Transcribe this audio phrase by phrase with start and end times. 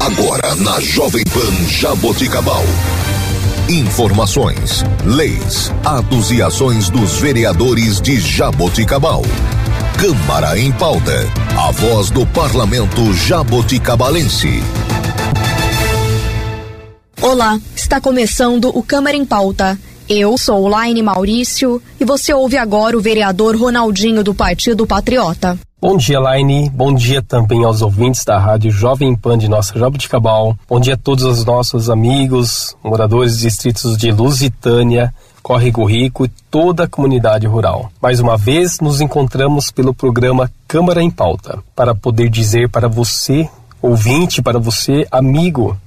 [0.00, 2.64] Agora na Jovem Pan Jaboticabal.
[3.68, 9.22] Informações, leis, atos e ações dos vereadores de Jaboticabal.
[9.98, 11.26] Câmara em pauta.
[11.56, 14.62] A voz do parlamento jaboticabalense.
[17.20, 19.78] Olá, está começando o Câmara em Pauta.
[20.08, 25.58] Eu sou Laine Maurício e você ouve agora o vereador Ronaldinho do Partido Patriota.
[25.82, 26.68] Bom dia, Laine.
[26.68, 30.54] Bom dia também aos ouvintes da Rádio Jovem Pan de nossa Jabuticabal.
[30.68, 35.10] Bom dia a todos os nossos amigos, moradores dos distritos de Lusitânia,
[35.42, 37.90] Córrego Rico e toda a comunidade rural.
[37.98, 43.48] Mais uma vez, nos encontramos pelo programa Câmara em Pauta para poder dizer para você,
[43.80, 45.78] ouvinte, para você, amigo,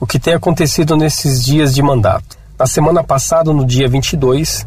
[0.00, 2.36] o que tem acontecido nesses dias de mandato.
[2.58, 4.66] Na semana passada, no dia 22,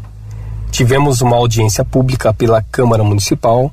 [0.70, 3.70] tivemos uma audiência pública pela Câmara Municipal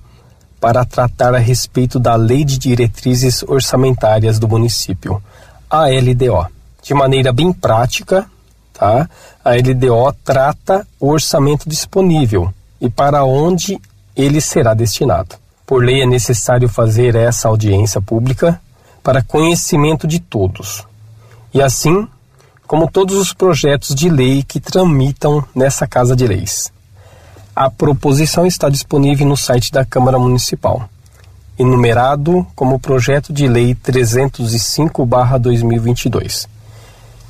[0.59, 5.22] para tratar a respeito da Lei de Diretrizes Orçamentárias do município,
[5.70, 6.48] a LDO.
[6.81, 8.26] De maneira bem prática,
[8.73, 9.09] tá?
[9.44, 13.80] A LDO trata o orçamento disponível e para onde
[14.16, 15.36] ele será destinado.
[15.66, 18.59] Por lei é necessário fazer essa audiência pública
[19.03, 20.86] para conhecimento de todos.
[21.53, 22.08] E assim,
[22.67, 26.72] como todos os projetos de lei que tramitam nessa Casa de Leis.
[27.55, 30.88] A proposição está disponível no site da Câmara Municipal,
[31.58, 36.47] enumerado como projeto de lei 305/2022.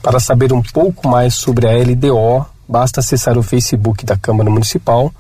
[0.02, 5.14] Para saber um pouco mais sobre a LDO, basta acessar o Facebook da Câmara Municipal,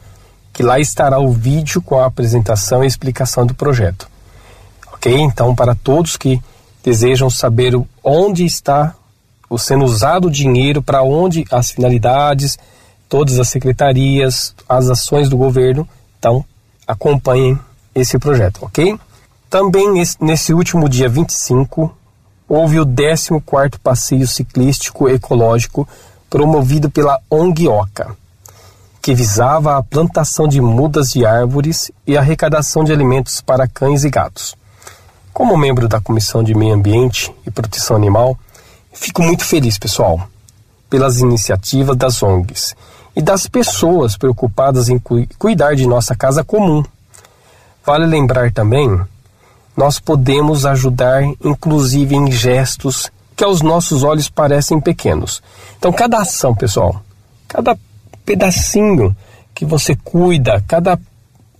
[0.53, 4.09] que lá estará o vídeo com a apresentação e explicação do projeto.
[4.93, 5.13] OK?
[5.13, 6.41] Então, para todos que
[6.83, 8.93] desejam saber onde está
[9.57, 12.59] sendo usado o dinheiro para onde as finalidades,
[13.09, 15.85] todas as secretarias, as ações do governo.
[16.17, 16.45] Então,
[16.87, 17.59] acompanhem
[17.93, 18.97] esse projeto, ok?
[19.49, 21.93] Também nesse último dia 25,
[22.47, 25.87] houve o 14º Passeio Ciclístico Ecológico
[26.29, 28.15] promovido pela ONG Oca,
[29.01, 34.09] que visava a plantação de mudas de árvores e arrecadação de alimentos para cães e
[34.09, 34.55] gatos.
[35.33, 38.37] Como membro da Comissão de Meio Ambiente e Proteção Animal,
[38.91, 40.27] Fico muito feliz, pessoal,
[40.89, 42.75] pelas iniciativas das ONGs
[43.19, 46.81] e das pessoas preocupadas em cu cuidar de nossa casa comum.
[47.85, 48.97] Vale lembrar também,
[49.75, 55.43] nós podemos ajudar inclusive em gestos que aos nossos olhos parecem pequenos.
[55.77, 57.01] Então, cada ação, pessoal,
[57.45, 57.77] cada
[58.25, 59.13] pedacinho
[59.53, 60.97] que você cuida, cada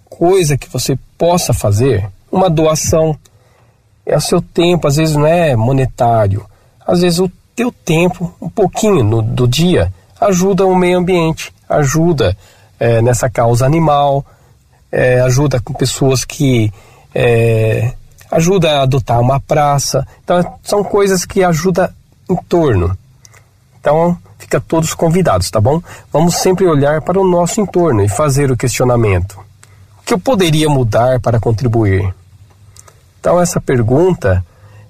[0.06, 3.18] coisa que você possa fazer, uma doação,
[4.06, 6.46] é o seu tempo, às vezes não é monetário,
[6.88, 12.35] às vezes o teu tempo, um pouquinho no, do dia, ajuda o meio ambiente, ajuda
[12.80, 14.25] é, nessa causa animal,
[14.91, 16.72] é, ajuda com pessoas que
[17.13, 17.94] é,
[18.31, 20.08] ajuda a adotar uma praça.
[20.24, 21.90] Então são coisas que ajudam
[22.29, 22.97] em torno.
[23.79, 25.81] Então fica todos convidados, tá bom?
[26.12, 29.40] Vamos sempre olhar para o nosso entorno e fazer o questionamento.
[30.00, 32.13] O que eu poderia mudar para contribuir?
[33.19, 34.44] Então essa pergunta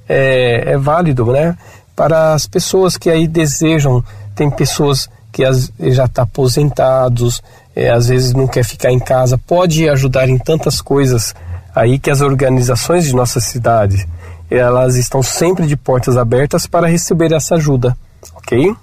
[0.07, 1.57] é, é válido, né?
[1.99, 4.01] para as pessoas que aí desejam,
[4.33, 7.41] tem pessoas que já está aposentados,
[7.75, 11.33] é, às vezes não quer ficar em casa, pode ajudar em tantas coisas
[11.73, 14.07] aí que as organizações de nossa cidade
[14.49, 17.95] elas estão sempre de portas abertas para receber essa ajuda,
[18.35, 18.75] ok?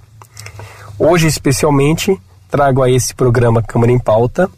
[0.99, 2.19] Hoje especialmente
[2.49, 4.49] trago a esse programa Câmara em Pauta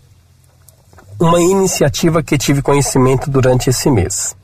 [1.18, 4.36] uma iniciativa que tive conhecimento durante esse mês.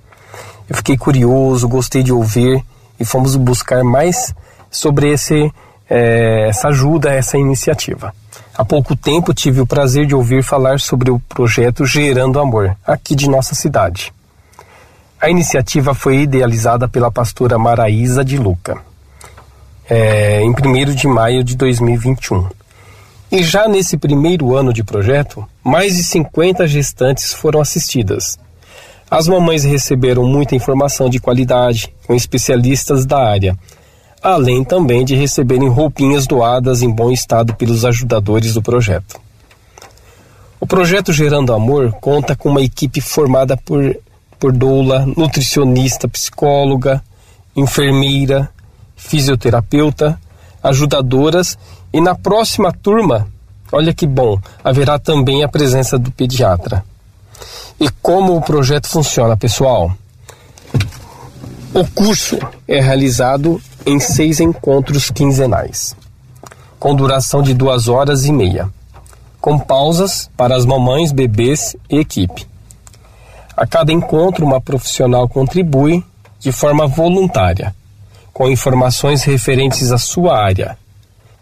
[0.69, 2.65] Eu fiquei curioso, gostei de ouvir
[2.98, 4.34] e fomos buscar mais
[4.71, 5.53] sobre esse,
[5.89, 8.15] é, essa ajuda, essa iniciativa.
[8.56, 13.15] Há pouco tempo tive o prazer de ouvir falar sobre o projeto Gerando Amor, aqui
[13.15, 14.12] de nossa cidade.
[15.21, 18.78] A iniciativa foi idealizada pela pastora Maraísa de Luca,
[19.89, 22.47] é, em 1 de maio de 2021.
[23.33, 28.39] E já nesse primeiro ano de projeto, mais de 50 gestantes foram assistidas,
[29.11, 33.56] as mamães receberam muita informação de qualidade com especialistas da área,
[34.24, 39.21] além também de receberem roupinhas doadas em bom estado pelos ajudadores do projeto.
[40.59, 43.94] O projeto Gerando Amor conta com uma equipe formada por,
[44.41, 47.04] por doula, nutricionista, psicóloga,
[47.54, 48.48] enfermeira,
[48.97, 50.18] fisioterapeuta,
[50.62, 51.59] ajudadoras
[51.92, 53.28] e na próxima turma,
[53.71, 56.82] olha que bom, haverá também a presença do pediatra.
[57.78, 59.92] E como o projeto funciona, pessoal?
[61.74, 65.95] O curso é realizado em seis encontros quinzenais,
[66.78, 68.69] com duração de duas horas e meia,
[69.41, 72.47] com pausas para as mamães, bebês e equipe.
[73.57, 76.03] A cada encontro, uma profissional contribui
[76.41, 77.75] de forma voluntária
[78.33, 80.77] com informações referentes à sua área,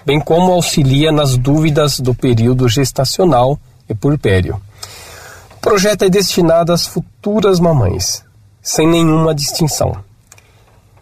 [0.05, 3.59] bem como auxilia nas dúvidas do período gestacional
[3.89, 4.61] e purpério.
[5.57, 8.23] O projeto é destinado às futuras mamães,
[8.61, 9.97] sem nenhuma distinção,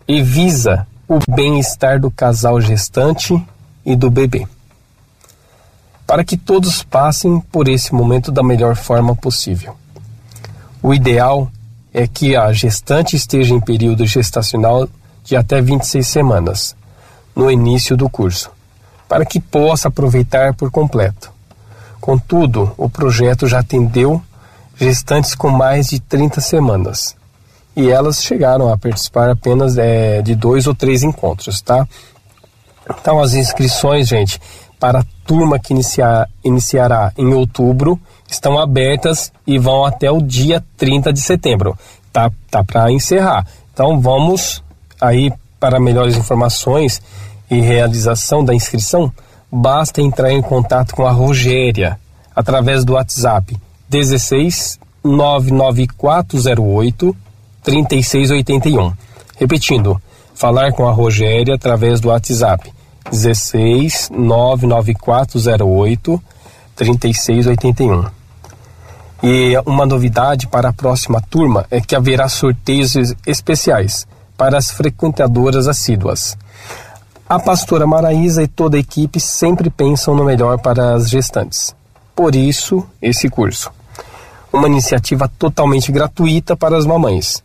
[0.06, 3.44] e visa o bem-estar do casal gestante
[3.84, 4.46] e do bebê,
[6.06, 9.74] para que todos passem por esse momento da melhor forma possível.
[10.80, 11.50] O ideal
[11.92, 14.88] é que a gestante esteja em período gestacional
[15.24, 16.76] de até 26 semanas,
[17.34, 18.48] no início do curso,
[19.08, 21.32] para que possa aproveitar por completo.
[22.00, 24.22] Contudo, o projeto já atendeu
[24.76, 27.16] gestantes com mais de 30 semanas
[27.76, 31.87] e elas chegaram a participar apenas é, de dois ou três encontros, tá?
[32.88, 34.40] Então, as inscrições, gente,
[34.78, 40.64] para a turma que iniciar, iniciará em outubro estão abertas e vão até o dia
[40.76, 41.78] 30 de setembro.
[42.12, 43.46] Tá, tá para encerrar.
[43.73, 44.62] Então, vamos
[45.00, 47.00] aí para melhores informações
[47.50, 49.12] e realização da inscrição,
[49.50, 51.99] basta entrar em contato com a Rogéria
[52.34, 53.55] através do WhatsApp
[53.88, 57.16] 16 99408
[57.62, 58.92] 3681.
[59.36, 60.00] Repetindo,
[60.34, 62.70] falar com a Rogéria através do WhatsApp
[63.10, 66.22] 16 99408
[66.76, 68.20] 3681.
[69.22, 72.94] E uma novidade para a próxima turma é que haverá sorteios
[73.26, 74.06] especiais
[74.36, 76.38] para as frequentadoras assíduas.
[77.28, 81.74] A pastora Maraísa e toda a equipe sempre pensam no melhor para as gestantes.
[82.16, 83.70] Por isso, esse curso.
[84.52, 87.42] Uma iniciativa totalmente gratuita para as mamães.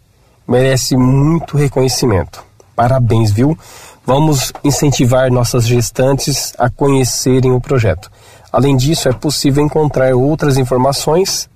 [0.48, 2.44] Merece muito reconhecimento.
[2.76, 3.58] Parabéns, viu?
[4.06, 8.12] Vamos incentivar nossas gestantes a conhecerem o projeto.
[8.52, 11.50] Além disso, é possível encontrar outras informações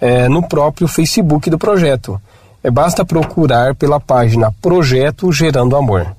[0.00, 2.20] é, no próprio Facebook do projeto.
[2.62, 6.14] É, basta procurar pela página Projeto Gerando Amor.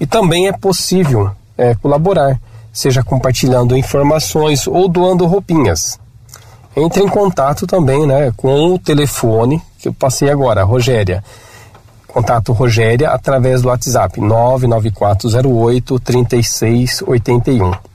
[0.00, 2.40] E também é possível é, colaborar,
[2.72, 5.98] seja compartilhando informações ou doando roupinhas.
[6.74, 11.24] Entre em contato também né, com o telefone que eu passei agora, Rogéria.
[12.06, 17.90] Contato Rogéria através do WhatsApp 99408 3681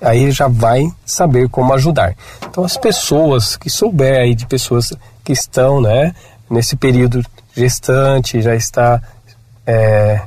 [0.00, 2.14] aí já vai saber como ajudar.
[2.48, 4.92] Então as pessoas que souber aí de pessoas
[5.24, 6.14] que estão, né,
[6.48, 7.24] nesse período
[7.54, 9.02] gestante, já está
[9.66, 10.20] é,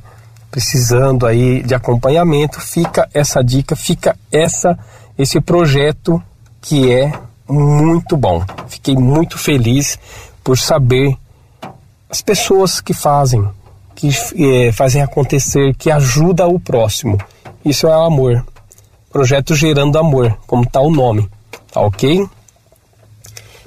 [0.49, 4.77] precisando aí de acompanhamento, fica essa dica, fica essa
[5.17, 6.21] esse projeto
[6.61, 7.11] que é
[7.47, 8.43] muito bom.
[8.67, 9.99] Fiquei muito feliz
[10.43, 11.17] por saber
[12.09, 13.47] as pessoas que fazem,
[13.95, 17.17] que é, fazem acontecer, que ajuda o próximo.
[17.63, 18.45] Isso é amor.
[19.11, 21.29] Projeto Gerando Amor, como está o nome,
[21.71, 22.25] tá ok?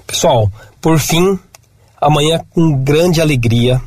[0.06, 0.50] Pessoal,
[0.80, 1.38] por fim,
[2.00, 3.80] amanhã com grande alegria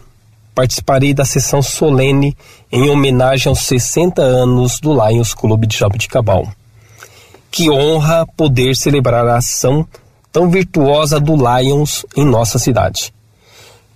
[0.57, 2.36] participarei da sessão solene
[2.72, 6.48] em homenagem aos 60 anos do Lions Clube de Jabuticabal.
[7.51, 9.88] Que honra poder celebrar a ação
[10.38, 13.12] tão virtuosa do Lions em nossa cidade,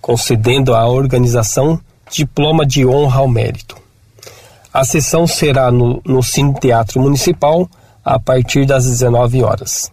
[0.00, 1.78] concedendo à organização
[2.10, 3.76] diploma de honra ao mérito.
[4.74, 7.70] A sessão será no, no Cine Teatro Municipal
[8.04, 9.92] a partir das 19 horas.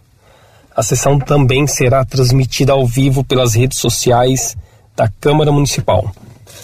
[0.74, 4.56] A sessão também será transmitida ao vivo pelas redes sociais
[4.96, 6.12] da Câmara Municipal.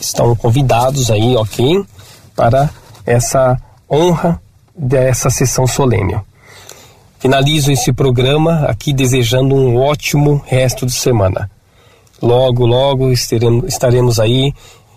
[0.01, 1.85] Estão convidados aí, ok?
[2.35, 2.71] Para
[3.07, 3.57] essa
[3.89, 4.43] honra
[4.77, 6.17] dessa sessão solene.
[7.27, 11.51] Finalizo esse programa aqui desejando um ótimo resto de semana.
[12.23, 14.55] Logo, logo estaremos, aí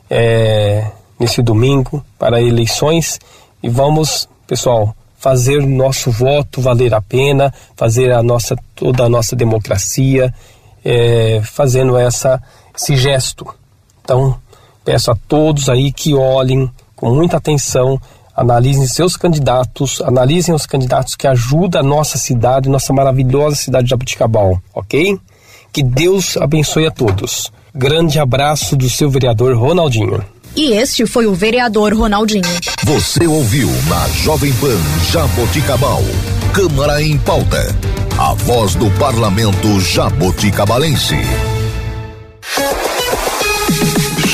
[0.08, 3.20] é, nesse domingo para eleições
[3.64, 9.36] e vamos, pessoal, fazer nosso voto valer a pena, fazer a nossa toda a nossa
[9.36, 10.32] democracia,
[10.86, 12.40] é, fazendo essa
[12.80, 13.48] esse gesto.
[14.04, 14.38] Então
[14.86, 18.00] peço a todos aí que olhem com muita atenção,
[18.40, 23.90] analisem seus candidatos, analisem os candidatos que ajudam a nossa cidade, nossa maravilhosa cidade de
[23.90, 25.20] Jabuticabal, ok?
[25.74, 27.52] Que Deus abençoe a todos.
[27.76, 30.24] Grande abraço do seu vereador Ronaldinho.
[30.56, 32.50] E este foi o vereador Ronaldinho.
[32.84, 34.78] Você ouviu na Jovem Pan
[35.12, 36.02] Jaboticabal.
[36.54, 37.76] Câmara em pauta.
[38.18, 41.16] A voz do parlamento jaboticabalense.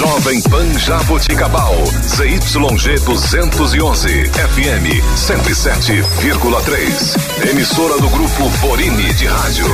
[0.05, 1.83] Jovem Pan Jaboticabal.
[2.03, 4.29] ZYG 211.
[4.29, 7.49] FM 107,3.
[7.49, 9.65] Emissora do grupo Borini de Rádio.